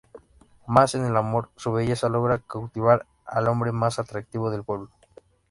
Mas, 0.65 0.95
en 0.95 1.05
el 1.05 1.15
amor, 1.15 1.51
su 1.57 1.71
belleza 1.73 2.09
logra 2.09 2.39
cautivar 2.39 3.05
al 3.27 3.47
hombre 3.47 3.71
más 3.71 3.99
atractivo 3.99 4.49
del 4.49 4.63
pueblo. 4.63 4.89